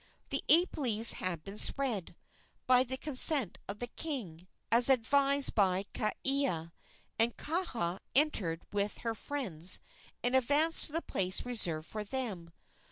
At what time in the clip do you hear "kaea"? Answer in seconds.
5.93-6.71